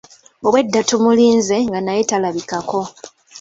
Obwedda 0.47 0.79
tumulize 0.89 1.55
nga 1.67 1.79
naye 1.81 2.01
talabikako. 2.09 2.81